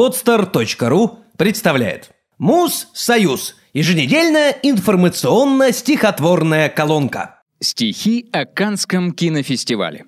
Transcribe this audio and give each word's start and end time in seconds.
Podster.ru 0.00 1.18
представляет 1.36 2.12
Муз-Союз. 2.38 3.56
Еженедельная 3.74 4.56
информационно-стихотворная 4.62 6.70
колонка. 6.70 7.42
Стихи 7.60 8.30
о 8.32 8.46
Канском 8.46 9.12
кинофестивале. 9.12 10.06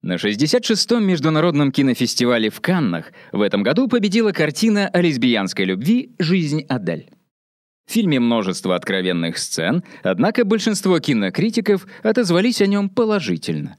На 0.00 0.14
66-м 0.14 1.06
международном 1.06 1.70
кинофестивале 1.70 2.48
в 2.48 2.62
Каннах 2.62 3.12
в 3.30 3.42
этом 3.42 3.62
году 3.62 3.88
победила 3.88 4.32
картина 4.32 4.88
о 4.88 5.02
лесбиянской 5.02 5.66
любви 5.66 6.14
«Жизнь 6.18 6.62
Адель». 6.70 7.10
В 7.86 7.92
фильме 7.92 8.20
множество 8.20 8.74
откровенных 8.74 9.36
сцен, 9.36 9.84
однако 10.02 10.46
большинство 10.46 10.98
кинокритиков 10.98 11.86
отозвались 12.02 12.62
о 12.62 12.66
нем 12.66 12.88
положительно. 12.88 13.76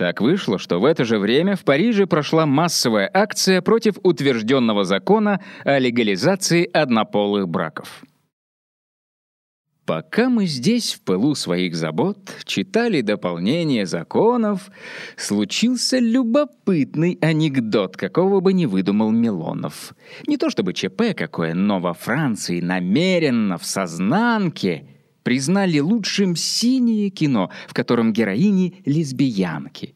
Так 0.00 0.22
вышло, 0.22 0.58
что 0.58 0.80
в 0.80 0.86
это 0.86 1.04
же 1.04 1.18
время 1.18 1.56
в 1.56 1.64
Париже 1.64 2.06
прошла 2.06 2.46
массовая 2.46 3.10
акция 3.12 3.60
против 3.60 3.98
утвержденного 4.02 4.84
закона 4.84 5.42
о 5.62 5.78
легализации 5.78 6.64
однополых 6.64 7.46
браков. 7.46 8.02
Пока 9.84 10.30
мы 10.30 10.46
здесь, 10.46 10.94
в 10.94 11.02
пылу 11.02 11.34
своих 11.34 11.76
забот, 11.76 12.16
читали 12.46 13.02
дополнение 13.02 13.84
законов, 13.84 14.70
случился 15.18 15.98
любопытный 15.98 17.18
анекдот, 17.20 17.98
какого 17.98 18.40
бы 18.40 18.54
не 18.54 18.64
выдумал 18.64 19.10
Милонов. 19.10 19.92
Не 20.26 20.38
то 20.38 20.48
чтобы 20.48 20.72
ЧП 20.72 21.14
какое, 21.14 21.52
но 21.52 21.78
во 21.78 21.92
Франции 21.92 22.62
намеренно, 22.62 23.58
в 23.58 23.66
сознанке, 23.66 24.86
признали 25.22 25.78
лучшим 25.78 26.36
синее 26.36 27.10
кино, 27.10 27.50
в 27.68 27.74
котором 27.74 28.14
героини— 28.14 28.80
лесбиянки. 28.86 29.94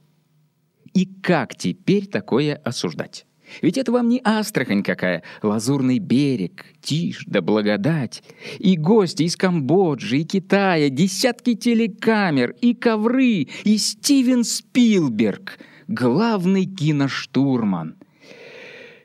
И 0.95 1.07
как 1.07 1.57
теперь 1.57 2.07
такое 2.07 2.55
осуждать? 2.55 3.27
Ведь 3.63 3.77
это 3.77 3.93
вам 3.93 4.09
не 4.09 4.21
Астрахань 4.25 4.83
какая, 4.83 5.23
лазурный 5.43 5.99
берег, 5.99 6.65
тишь 6.81 7.25
да 7.27 7.43
благодать. 7.43 8.23
И 8.59 8.77
гости 8.77 9.25
из 9.25 9.37
Камбоджи, 9.37 10.19
и 10.19 10.25
Китая, 10.25 10.89
десятки 10.89 11.55
телекамер, 11.55 12.55
и 12.61 12.75
ковры, 12.75 13.49
и 13.65 13.77
Стивен 13.77 14.45
Спилберг, 14.45 15.59
главный 15.89 16.65
киноштурман. 16.65 17.97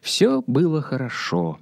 Все 0.02 0.42
было 0.48 0.82
хорошо. 0.82 1.60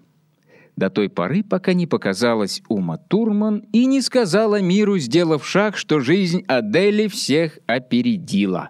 До 0.76 0.92
той 0.92 1.10
поры, 1.10 1.44
пока 1.44 1.74
не 1.74 1.88
показалась 1.88 2.62
Ума 2.68 2.98
Турман 2.98 3.66
и 3.74 3.88
не 3.88 4.02
сказала 4.02 4.62
миру, 4.62 5.00
сделав 5.00 5.48
шаг, 5.48 5.76
что 5.76 6.00
жизнь 6.00 6.44
Адели 6.48 7.08
всех 7.08 7.58
опередила. 7.66 8.70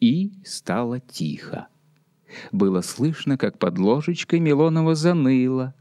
И 0.00 0.32
стало 0.44 1.00
тихо. 1.00 1.68
Было 2.52 2.82
слышно, 2.82 3.36
как 3.36 3.58
под 3.58 3.78
ложечкой 3.78 4.40
Милонова 4.40 4.94
заныло. 4.94 5.74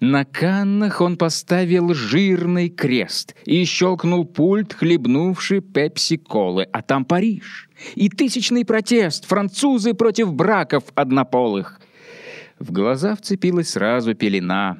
На 0.00 0.24
каннах 0.24 1.00
он 1.00 1.16
поставил 1.16 1.92
жирный 1.92 2.68
крест 2.68 3.34
и 3.44 3.64
щелкнул 3.64 4.24
пульт, 4.24 4.72
хлебнувший 4.72 5.60
пепси-колы, 5.60 6.64
а 6.72 6.82
там 6.82 7.04
Париж. 7.04 7.68
И 7.94 8.08
тысячный 8.08 8.64
протест, 8.64 9.26
французы 9.26 9.92
против 9.94 10.32
браков 10.32 10.84
однополых. 10.94 11.80
В 12.58 12.72
глаза 12.72 13.16
вцепилась 13.16 13.70
сразу 13.70 14.14
пелена. 14.14 14.78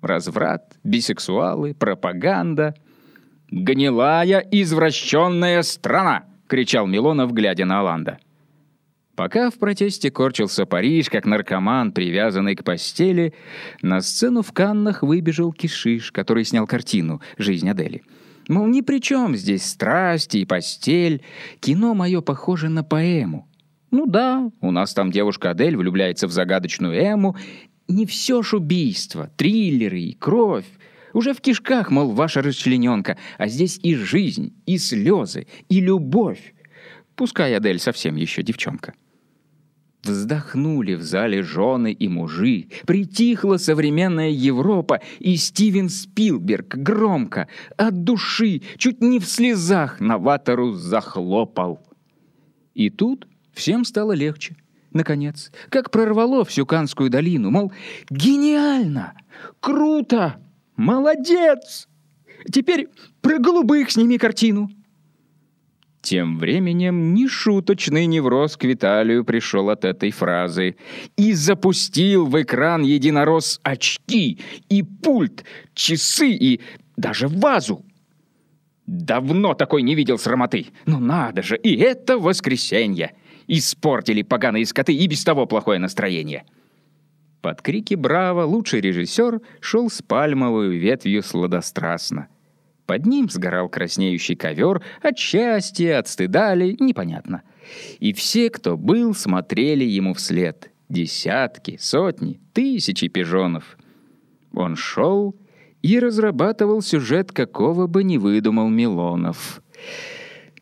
Разврат, 0.00 0.76
бисексуалы, 0.84 1.74
пропаганда. 1.74 2.74
«Гнилая, 3.50 4.40
извращенная 4.50 5.62
страна!»— 5.62 6.24
кричал 6.46 6.86
Милонов, 6.86 7.32
глядя 7.32 7.64
на 7.64 7.80
Аланда. 7.80 8.18
Пока 9.16 9.50
в 9.50 9.54
протесте 9.54 10.10
корчился 10.10 10.66
Париж, 10.66 11.08
как 11.08 11.24
наркоман, 11.24 11.92
привязанный 11.92 12.56
к 12.56 12.64
постели, 12.64 13.32
на 13.80 14.00
сцену 14.00 14.42
в 14.42 14.52
Каннах 14.52 15.02
выбежал 15.02 15.52
Кишиш, 15.52 16.10
который 16.10 16.44
снял 16.44 16.66
картину 16.66 17.20
«Жизнь 17.38 17.68
Адели». 17.68 18.02
Мол, 18.48 18.66
ни 18.66 18.80
при 18.80 18.98
чем 18.98 19.36
здесь 19.36 19.64
страсти 19.64 20.38
и 20.38 20.44
постель. 20.44 21.22
Кино 21.60 21.94
мое 21.94 22.20
похоже 22.20 22.68
на 22.68 22.84
поэму. 22.84 23.48
Ну 23.90 24.06
да, 24.06 24.50
у 24.60 24.70
нас 24.70 24.92
там 24.92 25.10
девушка 25.10 25.50
Адель 25.50 25.76
влюбляется 25.76 26.26
в 26.26 26.32
загадочную 26.32 26.94
Эму. 26.94 27.36
Не 27.88 28.06
все 28.06 28.42
ж 28.42 28.54
убийство, 28.54 29.30
триллеры 29.36 30.00
и 30.00 30.14
кровь. 30.14 30.66
Уже 31.14 31.32
в 31.32 31.40
кишках, 31.40 31.90
мол, 31.90 32.10
ваша 32.10 32.42
расчлененка, 32.42 33.16
а 33.38 33.46
здесь 33.46 33.78
и 33.82 33.94
жизнь, 33.94 34.52
и 34.66 34.78
слезы, 34.78 35.46
и 35.68 35.80
любовь. 35.80 36.54
Пускай 37.14 37.56
Адель 37.56 37.78
совсем 37.78 38.16
еще 38.16 38.42
девчонка. 38.42 38.94
Вздохнули 40.02 40.94
в 40.94 41.02
зале 41.02 41.42
жены 41.42 41.92
и 41.92 42.08
мужи. 42.08 42.66
Притихла 42.84 43.56
современная 43.56 44.30
Европа, 44.30 45.00
и 45.20 45.36
Стивен 45.36 45.88
Спилберг 45.88 46.74
громко, 46.76 47.48
от 47.76 48.02
души, 48.02 48.60
чуть 48.76 49.00
не 49.00 49.20
в 49.20 49.26
слезах 49.26 50.00
новатору 50.00 50.72
захлопал. 50.72 51.80
И 52.74 52.90
тут 52.90 53.28
всем 53.54 53.84
стало 53.84 54.12
легче. 54.12 54.56
Наконец, 54.92 55.52
как 55.70 55.90
прорвало 55.90 56.44
всю 56.44 56.66
Канскую 56.66 57.08
долину, 57.08 57.50
мол, 57.50 57.72
гениально, 58.10 59.14
круто, 59.60 60.36
молодец. 60.76 61.88
Теперь 62.50 62.88
про 63.20 63.38
голубых 63.38 63.90
сними 63.90 64.18
картину. 64.18 64.70
Тем 66.04 66.38
временем 66.38 67.14
нешуточный 67.14 68.04
невроз 68.04 68.58
к 68.58 68.64
Виталию 68.64 69.24
пришел 69.24 69.70
от 69.70 69.86
этой 69.86 70.10
фразы 70.10 70.76
и 71.16 71.32
запустил 71.32 72.26
в 72.26 72.42
экран 72.42 72.82
единорос 72.82 73.58
очки 73.62 74.38
и 74.68 74.82
пульт, 74.82 75.44
часы 75.72 76.28
и 76.28 76.60
даже 76.98 77.26
вазу. 77.26 77.86
Давно 78.86 79.54
такой 79.54 79.80
не 79.80 79.94
видел 79.94 80.18
срамоты. 80.18 80.66
Ну 80.84 80.98
надо 80.98 81.42
же, 81.42 81.56
и 81.56 81.74
это 81.74 82.18
воскресенье. 82.18 83.14
Испортили 83.46 84.20
поганые 84.20 84.66
скоты 84.66 84.94
и 84.94 85.06
без 85.06 85.24
того 85.24 85.46
плохое 85.46 85.78
настроение. 85.78 86.44
Под 87.44 87.60
крики 87.60 87.92
«Браво!» 87.92 88.44
лучший 88.44 88.80
режиссер 88.80 89.42
шел 89.60 89.90
с 89.90 90.00
пальмовой 90.00 90.78
ветвью 90.78 91.22
сладострастно. 91.22 92.28
Под 92.86 93.04
ним 93.04 93.28
сгорал 93.28 93.68
краснеющий 93.68 94.34
ковер, 94.34 94.80
от 95.02 95.18
счастья, 95.18 95.98
от 95.98 96.08
стыда 96.08 96.54
ли, 96.54 96.74
непонятно. 96.80 97.42
И 98.00 98.14
все, 98.14 98.48
кто 98.48 98.78
был, 98.78 99.14
смотрели 99.14 99.84
ему 99.84 100.14
вслед. 100.14 100.70
Десятки, 100.88 101.76
сотни, 101.78 102.40
тысячи 102.54 103.08
пижонов. 103.08 103.76
Он 104.54 104.74
шел 104.74 105.36
и 105.82 105.98
разрабатывал 105.98 106.80
сюжет, 106.80 107.30
какого 107.30 107.86
бы 107.86 108.04
ни 108.04 108.16
выдумал 108.16 108.70
Милонов. 108.70 109.60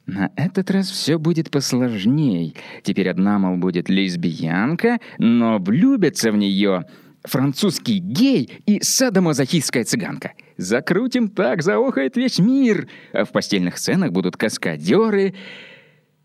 На 0.07 0.31
этот 0.37 0.71
раз 0.71 0.91
все 0.91 1.19
будет 1.19 1.51
посложней. 1.51 2.57
Теперь 2.83 3.09
одна, 3.09 3.39
мол, 3.39 3.57
будет 3.57 3.89
лесбиянка, 3.89 4.99
но 5.19 5.59
влюбятся 5.59 6.33
в 6.33 6.37
нее 6.37 6.85
французский 7.25 7.99
гей 7.99 8.63
и 8.67 8.83
садомазохистская 8.83 9.85
цыганка. 9.85 10.33
Закрутим 10.57 11.29
так, 11.29 11.63
заохает 11.63 12.17
весь 12.17 12.39
мир. 12.39 12.89
А 13.13 13.25
в 13.25 13.31
постельных 13.31 13.79
сценах 13.79 14.13
будут 14.13 14.37
каскадеры. 14.37 15.35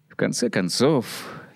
В 0.09 0.15
конце 0.15 0.49
концов, 0.49 1.05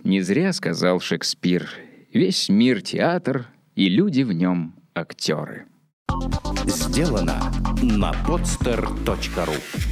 не 0.04 0.22
зря 0.22 0.54
сказал 0.54 1.00
Шекспир. 1.00 1.70
Весь 2.14 2.50
мир— 2.50 2.82
театр, 2.84 3.48
и 3.76 3.90
люди 3.90 4.22
в 4.22 4.32
нем— 4.32 4.76
актеры. 4.94 5.66
Сделано 6.66 7.52
на 7.82 8.12
podster.ru 8.28 9.91